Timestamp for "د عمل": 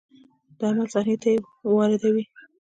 0.57-0.87